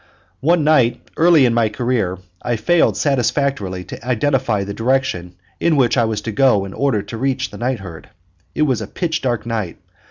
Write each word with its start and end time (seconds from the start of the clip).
One 0.39 0.63
night 0.63 1.11
early 1.15 1.45
in 1.45 1.53
my 1.53 1.69
career 1.69 2.17
I 2.41 2.55
failed 2.55 2.97
satisfactorily 2.97 3.83
to 3.83 4.03
identify 4.03 4.63
the 4.63 4.73
direction 4.73 5.35
in 5.59 5.75
which 5.75 5.95
I 5.95 6.05
was 6.05 6.21
to 6.21 6.31
go 6.31 6.65
in 6.65 6.73
order 6.73 7.03
to 7.03 7.17
reach 7.19 7.51
the 7.51 7.59
night 7.59 7.81
herd. 7.81 8.09
It 8.55 8.63
was 8.63 8.81
a 8.81 8.87
pitch 8.87 9.21
dark 9.21 9.45
night. 9.45 9.77